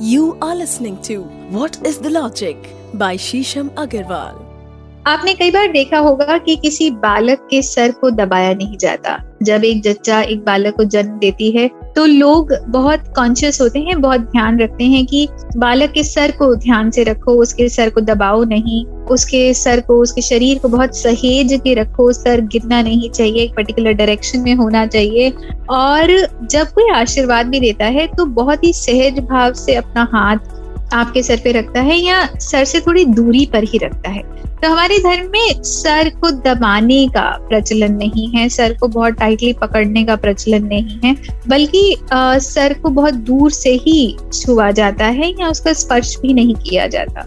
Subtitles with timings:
[0.00, 1.14] You are listening to
[1.50, 2.56] What is the Logic
[2.94, 4.38] by Shisham Agarwal.
[5.06, 9.64] आपने कई बार देखा होगा कि किसी बालक के सर को दबाया नहीं जाता जब
[9.64, 11.68] एक जच्चा एक बालक को जन्म देती है
[12.00, 15.26] तो लोग बहुत कॉन्शियस होते हैं, बहुत ध्यान रखते हैं कि
[15.56, 20.00] बालक के सर को ध्यान से रखो, उसके सर को दबाओ नहीं, उसके सर को,
[20.02, 24.54] उसके शरीर को बहुत सहेज के रखो, सर गिरना नहीं चाहिए, एक पर्टिकुलर डायरेक्शन में
[24.54, 25.30] होना चाहिए।
[25.70, 26.16] और
[26.50, 30.58] जब कोई आशीर्वाद भी देता है तो बहुत ही सहज भाव से अपना हाथ
[30.92, 34.22] आपके सर पे रखता है या सर से थोड़ी दूरी पर ही रखता है?
[34.60, 39.52] तो हमारे धर्म में सर को दबाने का प्रचलन नहीं है, सर को बहुत टाइटली
[39.52, 41.14] पकड़ने का प्रचलन नहीं है,
[41.48, 46.54] बल्कि सर को बहुत दूर से ही छुआ जाता है या उसका स्पर्श भी नहीं
[46.54, 47.22] किया जाता।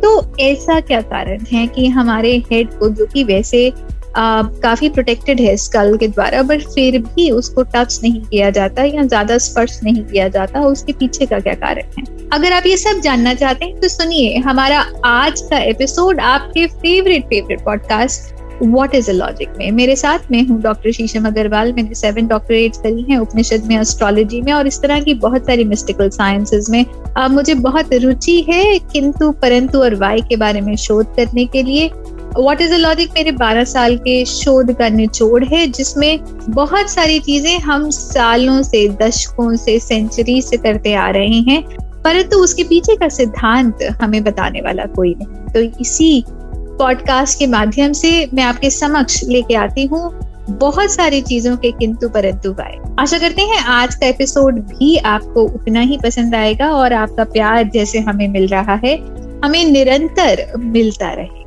[0.00, 0.10] तो
[0.40, 3.70] ऐसा क्या कारण है कि हमारे हेड को जो कि वैसे
[4.18, 9.02] काफ़ी प्रोटेक्टेड है स्कल के द्वारा बट फिर भी उसको टच नहीं किया जाता या
[9.04, 12.04] ज़्यादा स्पर्श नहीं किया जाता उसके पीछे का क्या कारण है?
[12.32, 17.24] अगर आप ये सब जानना चाहते हैं तो सुनिए हमारा आज का एपिसोड आपके favourite
[17.24, 21.94] favourite podcast What is a Logic में। मेरे साथ में हूँ डॉक्टर शीशम अग्रवाल मैंने
[21.94, 26.08] सेवन डॉक्टरेट करी हैं उपनिषद में एस्ट्रोलॉजी में और इस तरह की बहुत सारी मिस्टिकल
[26.10, 26.84] साइंसेज में।
[27.16, 31.62] आ, मुझे बहुत रुचि है किंतु परंतु और वाई के बारे में शोध करने के
[31.62, 31.90] लिए।
[32.36, 37.58] वॉट इज़ लॉजिक मेरे 12 साल के शोध का निचोड़ है, जिसमें बहुत सारी चीज़ें
[37.58, 41.62] हम सालों से, दशकों से सेंचुरी से करते आ रहे हैं,
[42.04, 47.46] परंतु तो उसके पीछे का सिद्धांत हमें बताने वाला कोई नहीं। तो इसी पॉडकास्ट के
[47.46, 50.10] माध्यम से मैं आपके समक्ष लेके आती हूँ
[50.50, 55.42] बहुत सारी चीज़ों के किंतु परंतु गाय आशा करते हैं आज का एपिसोड भी आपको
[55.42, 58.96] उतना ही पसंद आएगा और आपका प्यार जैसे हमें मिल रहा है,
[59.44, 61.37] हमें निरंतर मिलता रहे।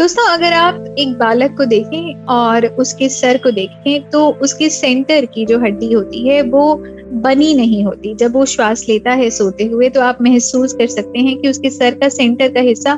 [0.00, 5.24] दोस्तों, अगर आप एक बालक को देखें और उसके सर को देखें तो उसके सेंटर
[5.24, 6.74] की जो हड्डी होती है, वो
[7.22, 11.18] बनी नहीं होती। जब वो श्वास लेता है सोते हुए तो आप महसूस कर सकते
[11.18, 12.94] हैं कि उसके सर का सेंटर का हिस्सा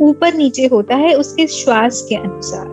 [0.00, 2.66] ऊपर नीचे होता है, उसके श्वास के अनुसार।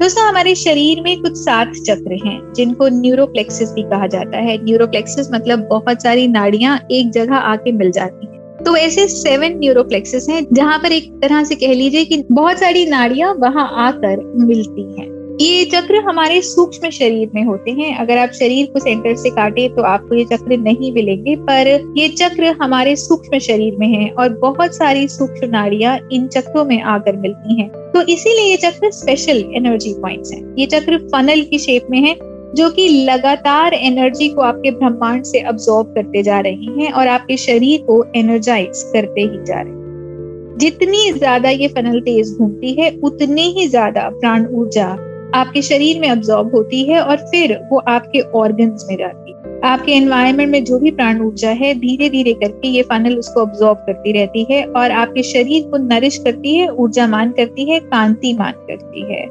[0.00, 5.32] दोस्तों, हमारे शरीर में कुछ सात चक्र हैं, जिनको न्यूरोप्लेक्सिस भी कहा जाता है। न्यूरोप्लेक्सिस
[5.32, 10.46] मतलब बहुत सारी नाड़ियाँ एक जगह आके मिल जाती हैं। तो ऐसे सेवन न्यूरोप्लेक्सिस हैं,
[10.52, 15.08] जहाँ पर एक तरह से कह लीजिए कि बहुत सारी नाड़ियाँ वहाँ आकर मिलती हैं।
[15.40, 19.68] ये चक्र हमारे सूक्ष्म शरीर में होते हैं। अगर आप शरीर को सेंटर से काटे
[19.68, 24.28] तो आपको ये चक्र नहीं मिलेंगे, पर ये चक्र हमारे सूक्ष्म शरीर में है और
[24.38, 29.44] बहुत सारी सूक्ष्म नाड़ियाँ इन चक्रों में आकर मिलती हैं। तो इसीलिए ये चक्र स्पेशल
[29.56, 32.14] एनर्जी पॉइंट्स हैं। ये चक्र फनल की शेप में है।
[32.56, 37.36] जो कि लगातार एनर्जी को आपके ब्रह्मांड से अब्सॉर्ब करते जा रही हैं और आपके
[37.36, 42.90] शरीर को एनर्जाइज करते ही जा रहे हैं। जितनी ज़्यादा ये फनल तेज घूमती है,
[43.04, 44.86] उतनी ही ज़्यादा प्राण ऊर्जा
[45.34, 49.92] आपके शरीर में अब्जॉर्ब होती है और फिर वो आपके ऑर्गन्स में जाती है। आपके
[49.92, 54.12] एनवायरमेंट में जो भी प्राण ऊर्जा है धीरे धीरे करके ये फनल उसको अब्सॉर्ब करती
[54.12, 58.52] रहती है और आपके शरीर को नरिश करती है ऊर्जा मान करती है कांति मान
[58.52, 59.24] करती है।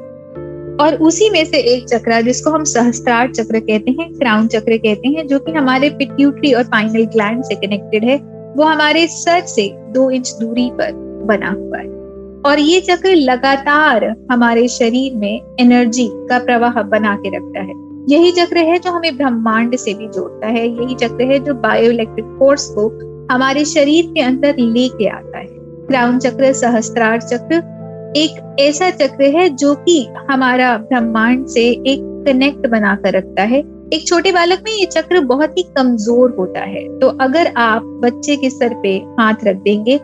[0.80, 5.08] और उसी में से एक चक्र जिसको हम सहस्त्रार चक्र कहते हैं, क्राउन चक्र कहते
[5.08, 8.16] हैं, जो कि हमारे पिट्यूटरी और फाइनल ग्लैंड से कनेक्टेड है।
[8.56, 10.92] वो हमारे सर से दो इंच दूरी पर
[11.26, 12.00] बना हुआ है।
[12.46, 17.72] और ये चक्र लगातार हमारे शरीर में एनर्जी का प्रवाह बना के रखता है।
[18.08, 21.90] यही चक्र है जो हमें ब्रह्मांड से भी जोड़ता है। यही चक्र है जो बायो
[21.90, 22.88] इलेक्ट्रिक फोर्स को
[23.34, 25.46] हमारे शरीर के अंदर लेके आता है।
[25.88, 27.79] क्राउन चक्र, सहस्त्रार चक्र
[28.16, 33.58] एक ऐसा चक्र है जो कि हमारा ब्रह्मांड से एक कनेक्ट बनाकर रखता है।
[33.94, 38.36] एक छोटे बालक में ये चक्र बहुत ही कमज़ोर होता है। तो अगर आप बच्चे
[38.36, 39.98] के सर पे हाथ रख देंगे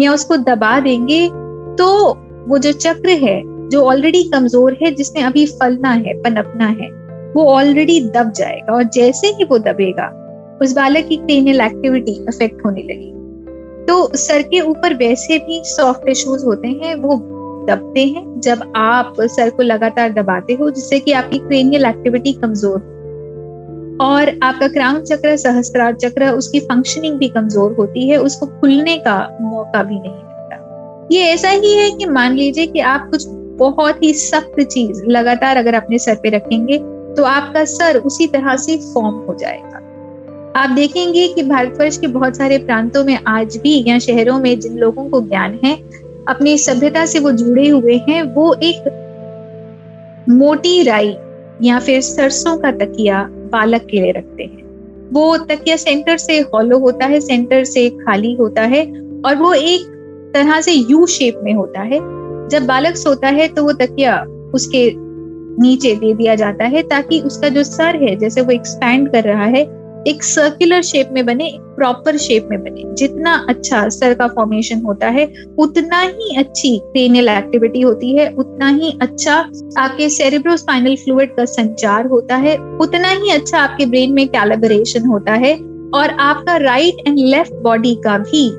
[0.00, 1.26] या उसको दबा देंगे
[1.78, 1.88] तो
[2.48, 6.90] वो जो चक्र है, जो ऑलरेडी कमज़ोर है, जिसने अभी फलना है, पनपना है,
[7.34, 10.08] वो ऑलरेडी दब जाएगा और जैसे ही वो दबेगा,
[10.62, 13.08] उस बालक की क्रेनियल एक्टिविटी अफेक्ट होने लगी
[13.86, 17.16] तो सर के ऊपर वैसे भी सॉफ्ट टिश्यूज होते हैं, वो
[17.66, 22.88] दबते हैं, जब आप सर को लगातार दबाते हो, जिससे कि आपकी क्रेनियल एक्टिविटी कमज़ोर
[24.02, 29.16] और आपका क्राउन चक्र, सहस्त्रार चक्र, उसकी फंक्शनिंग भी कमज़ोर होती है, उसको खुलने का
[29.40, 33.26] मौका भी नहीं मिलता। ये ऐसा ही है कि मान लीजिए कि आप कुछ
[33.58, 36.78] बहुत ही सख्त चीज़ लगातार अगर अपने सर पे रखेंगे
[37.16, 39.78] तो आपका सर उसी तरह से फॉर्म हो जाएगा।
[40.56, 44.78] आप देखेंगे कि भारतवर्ष के बहुत सारे प्रांतों में आज भी या शहरों में जिन
[44.78, 45.74] लोगों को ज्ञान है
[46.30, 51.16] अपनी सभ्यता से वो जुड़े हुए हैं, वो एक मोटी राई
[51.62, 53.22] या फिर सरसों का तकिया
[53.52, 58.32] बालक के लिए रखते हैं। वो तकिया सेंटर से हॉलो होता है, सेंटर से खाली
[58.34, 58.84] होता है
[59.26, 59.86] और वो एक
[60.34, 61.98] तरह से यू शेप में होता है।
[62.48, 64.20] जब बालक सोता है तो वो तकिया
[64.54, 64.90] उसके
[65.62, 69.44] नीचे दे दिया जाता है ताकि उसका जो सर है, जैसे वो एक्सपैंड कर रहा
[69.46, 69.64] है
[70.08, 75.08] एक सर्कुलर शेप में बने प्रॉपर शेप में बने। जितना अच्छा सर का फॉर्मेशन होता
[75.08, 79.34] है, उतना ही अच्छी क्रेनियल एक्टिविटी होती है, उतना ही अच्छा
[79.78, 85.32] आपके सेरेब्रोस्पाइनल फ्लूइड का संचार होता है, उतना ही अच्छा आपके ब्रेन में कैलिब्रेशन होता
[85.32, 85.54] है
[85.94, 88.50] और आपका राइट एंड लेफ़्ट बॉडी का भी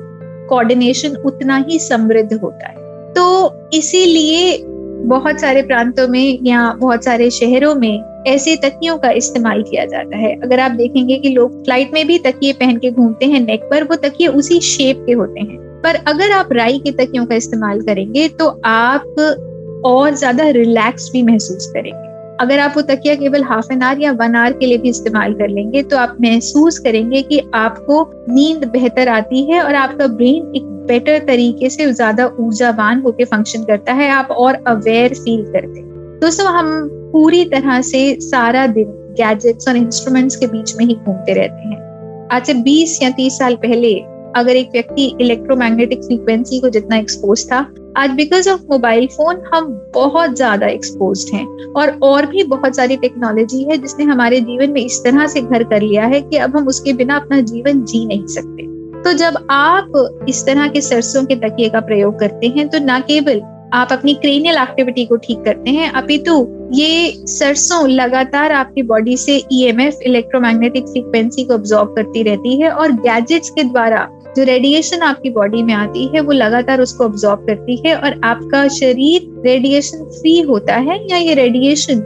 [0.48, 2.74] कोऑर्डिनेशन उतना ही समृद्ध होता है।
[3.12, 4.64] तो इसीलिए
[5.06, 10.16] बहुत सारे प्रांतों में या बहुत सारे शहरों में ऐसे तकियों का इस्तेमाल किया जाता
[10.16, 13.68] है। अगर आप देखेंगे कि लोग फ़्लाइट में भी तकिए पहन के घूमते हैं, नेक
[13.70, 17.34] पर, वो तकिए उसी शेप के होते हैं। पर अगर आप राई के तकियों का
[17.34, 22.10] इस्तेमाल करेंगे तो आप और ज़्यादा रिलैक्स भी महसूस करेंगे।
[22.40, 25.34] अगर आप वो तकिया केवल हाफ़ एन आवर या वन आवर के लिए भी इस्तेमाल
[25.34, 30.52] कर लेंगे तो आप महसूस करेंगे कि आपको नींद बेहतर आती है और आपका ब्रेन
[30.56, 35.80] एक बेटर तरीके से ज़्यादा ऊर्जावान होकर फ़ंक्शन करता है। आप और अवेयर फील करते
[35.80, 35.91] हैं।
[36.22, 41.32] दोस्तों, हम पूरी तरह से सारा दिन गैजेट्स और इंस्ट्रूमेंट्स के बीच में ही घूमते
[41.34, 43.92] रहते हैं। आज से 20 या 30 साल पहले
[44.36, 47.58] अगर एक व्यक्ति इलेक्ट्रोमैग्नेटिक फ्रीक्वेंसी को जितना एक्सपोज था,
[47.96, 52.96] आज बिकॉज़ ऑफ़ मोबाइल फ़ोन हम बहुत ज़्यादा एक्सपोज हैं और और भी बहुत सारी
[52.96, 56.56] टेक्नोलॉजी है जिसने हमारे जीवन में इस तरह से घर कर लिया है कि अब
[56.56, 58.66] हम उसके बिना अपना जीवन जी नहीं सकते।
[59.02, 63.00] तो जब आप इस तरह के सरसों के तकिए का प्रयोग करते हैं तो न
[63.00, 63.42] केवल
[63.72, 66.34] आप अपनी क्रेनियल एक्टिविटी को ठीक करते हैं। अपितु,
[66.72, 72.92] ये सरसों लगातार आपकी बॉडी से ईएमएफ इलेक्ट्रोमैग्नेटिक फ्रीक्वेंसी को ऑब्जॉर्व करती रहती है और
[72.92, 77.76] गैजेट्स के द्वारा जो रेडिएशन आपकी बॉडी में आती है, वो लगातार उसको ऑब्जॉर्व करती
[77.86, 82.00] है और आपका शरीर रेडिएशन फ्री होता है या ये रेडिएशन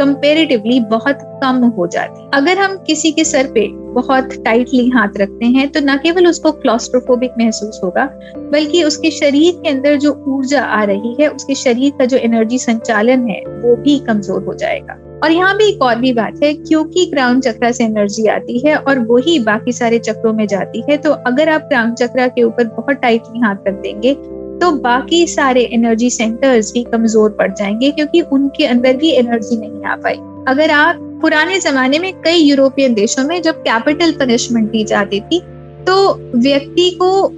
[0.00, 5.16] कंपेरेटिवली बहुत कम हो जाती है। अगर हम किसी के सर पे बहुत टाइटली हाथ
[5.18, 8.04] रखते हैं तो न केवल उसको क्लॉस्ट्रोफोबिक महसूस होगा,
[8.52, 12.58] बल्कि उसके शरीर के अंदर जो ऊर्जा आ रही है, उसके शरीर का जो एनर्जी
[12.58, 16.52] संचालन है, वो भी कमज़ोर हो जाएगा। और यहाँ भी एक और भी बात है,
[16.54, 20.96] क्योंकि क्राउन चक्रा से एनर्जी आती है और वही बाकी सारे चक्रों में जाती है
[20.96, 24.14] तो अगर आप क्राउन चक्रा के ऊपर बहुत टाइटली हाथ रख देंगे
[24.60, 29.84] तो बाकी सारे एनर्जी सेंटर्स भी कमज़ोर पड़ जाएँगे, क्योंकि उनके अंदर भी एनर्जी नहीं
[29.84, 30.16] आ पाई।
[30.48, 35.40] अगर आप पुराने जमाने में कई यूरोपियन देशों में जब कैपिटल पनिशमेंट दी जाती थी
[35.84, 37.28] तो व्यक्ति को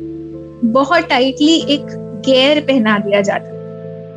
[0.72, 1.86] बहुत टाइटली एक
[2.26, 3.52] गेयर पहना दिया जाता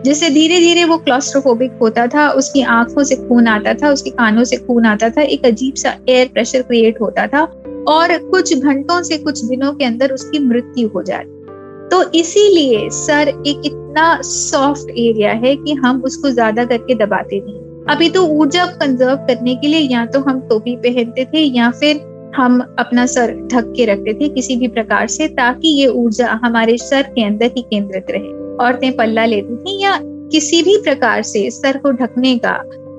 [0.04, 4.44] जिससे धीरे धीरे वो क्लॉस्ट्रोफोबिक होता था, उसकी आँखों से खून आता था, उसके कानों
[4.44, 7.42] से खून आता था, एक अजीब सा एयर प्रेशर क्रिएट होता था
[7.88, 11.36] और कुछ घंटों से कुछ दिनों के अंदर उसकी मृत्यु हो जाती।
[11.90, 17.67] तो इसीलिए सर एक इतना सॉफ्ट एरिया है कि हम उसको ज़्यादा करके दबाते नहीं।
[17.90, 22.00] अभी तो ऊर्जा कंजर्व करने के लिए या तो हम टोपी पहनते थे या फिर
[22.36, 26.78] हम अपना सर ढक के रखते थे किसी भी प्रकार से ताकि ये ऊर्जा हमारे
[26.78, 28.32] सर के अंदर ही केंद्रित रहे।
[28.66, 29.98] औरतें पल्ला लेती थी या
[30.32, 32.56] किसी भी प्रकार से सर को ढकने का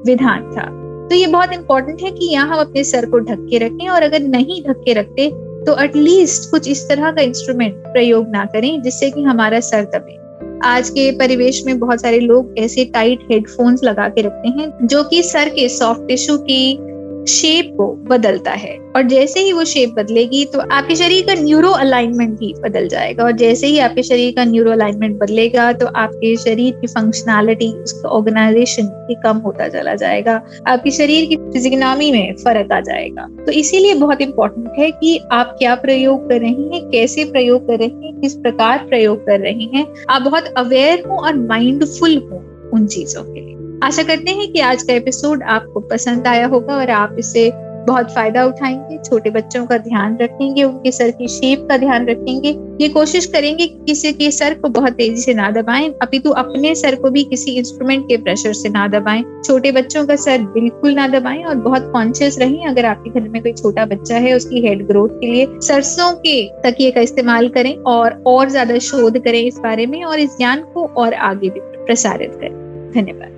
[0.07, 0.65] विधान था।
[1.09, 4.03] तो ये बहुत इंपॉर्टेंट है कि यहाँ हम अपने सर को ढक के रखें और
[4.03, 5.31] अगर नहीं ढक के रखते
[5.67, 10.17] तो एटलीस्ट कुछ इस तरह का इंस्ट्रूमेंट प्रयोग ना करें जिससे कि हमारा सर दबे।
[10.65, 15.03] आज के परिवेश में बहुत सारे लोग ऐसे टाइट हेडफोन्स लगा के रखते हैं, जो
[15.05, 16.88] कि सर के सॉफ्ट टिश्यू की
[17.29, 21.71] शेप को बदलता है। और जैसे ही वो शेप बदलेगी तो आपके शरीर का न्यूरो
[21.71, 26.35] अलाइनमेंट भी बदल जाएगा। और जैसे ही आपके शरीर का न्यूरो अलाइनमेंट बदलेगा तो आपके
[26.37, 32.35] शरीर की फंक्शनैलिटी उसका ऑर्गेनाइजेशन भी कम होता चला जाएगा। आपके शरीर की फिजिकनॉमी में
[32.35, 36.89] फ़र्क आ जाएगा। तो इसीलिए बहुत इंपॉर्टेंट है कि आप क्या प्रयोग कर रहे हैं,
[36.91, 41.17] कैसे प्रयोग कर रहे हैं, किस प्रकार प्रयोग कर रहे हैं। आप बहुत अवेयर हो
[41.17, 42.45] और माइंडफुल हो
[42.75, 43.55] उन चीज़ों के लिए।
[43.85, 47.51] आशा करते हैं कि आज का एपिसोड आपको पसंद आया होगा और आप इसे
[47.87, 52.49] बहुत फ़ायदा उठाएँगे, छोटे बच्चों का ध्यान रखेंगे, उनके सर की शेप का ध्यान रखेंगे।
[52.81, 56.75] ये कोशिश करेंगे कि किसी के सर को बहुत तेज़ी से ना दबाएँ। अपितु अपने
[56.75, 60.95] सर को भी किसी इंस्ट्रूमेंट के प्रेशर से ना दबाएँ। छोटे बच्चों का सर बिल्कुल
[60.95, 64.67] ना दबाएँ और बहुत कॉन्शियस रहें। अगर आपके घर में कोई छोटा बच्चा है, उसकी
[64.67, 69.43] हेड ग्रोथ के लिए सरसों के तकिए का इस्तेमाल करें और और ज़्यादा शोध करें
[69.43, 73.38] इस बारे में और इस ज्ञान को और आगे भी प्रसारित करें। धन्यवाद।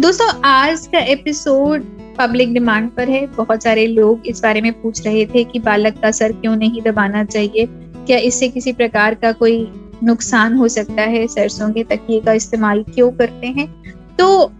[0.00, 1.82] दोस्तों, आज का एपिसोड
[2.18, 5.98] पब्लिक डिमांड पर है। बहुत सारे लोग इस बारे में पूछ रहे थे कि बालक
[6.02, 7.66] का सर क्यों नहीं दबाना चाहिए?
[8.06, 9.72] क्या इससे किसी प्रकार का कोई
[10.04, 13.94] नुकसान हो सकता है सरसों के तकिए का इस्तेमाल क्यों करते हैं?
[14.18, 14.52] तो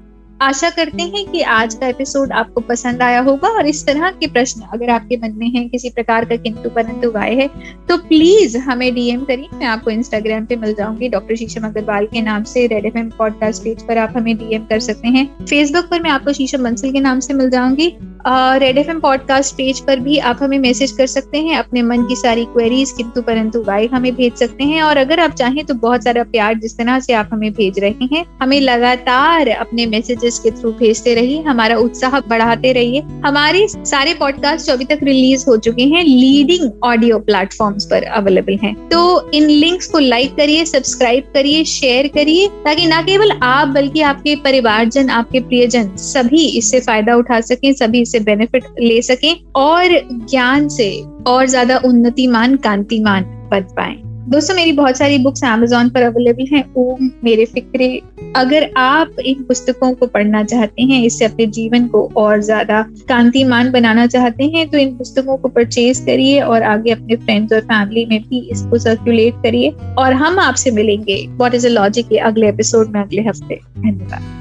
[0.43, 4.27] आशा करते हैं कि आज का एपिसोड आपको पसंद आया होगा और इस तरह के
[4.27, 7.49] प्रश्न अगर आपके मन में हैं, किसी प्रकार का किंतु परंतु गाय है
[7.89, 12.23] तो प्लीज़ हमें डीएम करिए मैं आपको इंस्टाग्राम पे मिल जाऊँगी डॉक्टर शीशम अग्रवाल के
[12.23, 15.85] नाम से Red F M podcast page पर आप हमें डीएम कर सकते हैं। फेसबुक
[15.85, 19.81] पर मैं आपको शीशम बंसल के नाम से मिल जाऊँगी। Red F M podcast page
[19.81, 23.63] पर भी आप हमें मैसेज कर सकते हैं, अपने मन की सारी क्वेरीज किंतु परंतु
[23.63, 26.99] वाई हमें भेज सकते हैं। और अगर आप चाहें तो बहुत सारा प्यार जिस तरह
[27.01, 31.77] से आप हमें भेज रहे हैं, हमें लगातार अपने मैसेजेस के थ्रू भेजते रहिए, हमारा
[31.79, 37.19] उत्साह बढ़ाते रहिए। हमारे सारे पॉडकास्ट जो अभी तक रिलीज़ हो चुके हैं लीडिंग ऑडियो
[37.21, 42.87] प्लेटफॉर्म पर अवेलेबल है। तो इन लिंक्स को लाइक करिए सब्सक्राइब करिए शेयर करिए, ताकि
[42.87, 48.25] ना केवल आप बल्कि आपके परिवारजन, आपके प्रियजन सभी इससे फ़ायदा उठा सकें, सभी इससे
[48.25, 49.99] बेनिफिट ले सकें और
[50.31, 50.93] ज्ञान से
[51.27, 53.95] और ज़्यादा उन्नतिमान कांतिमान बन पाए।
[54.31, 57.89] दोस्तों, मेरी बहुत सारी बुक्स अमेजोन पर अवेलेबल हैं। ओम मेरे फिक्रे,
[58.37, 63.71] अगर आप इन पुस्तकों को पढ़ना चाहते हैं, इससे अपने जीवन को और ज़्यादा कांतिमान
[63.73, 68.05] बनाना चाहते हैं तो इन पुस्तकों को परचेज करिए और आगे अपने फ्रेंड्स और फैमिली
[68.07, 72.49] में भी इसको सर्कुलेट करिए और हम आपसे मिलेंगे। वॉट इज़ अ लॉजिक के अगले
[72.49, 74.41] एपिसोड में, अगले हफ़्ते। धन्यवाद।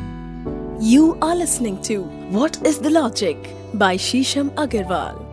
[0.84, 1.96] You are listening to
[2.32, 3.50] What is the Logic?
[3.80, 5.31] By Shisham Agarwal